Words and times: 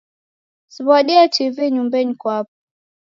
Siw'adie 0.73 1.31
TV 1.35 1.57
nyumbenyi 1.73 2.13
mkwapo. 2.13 2.53